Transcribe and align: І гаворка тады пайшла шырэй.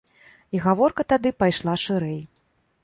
І 0.55 0.61
гаворка 0.63 1.05
тады 1.13 1.35
пайшла 1.45 1.79
шырэй. 1.87 2.21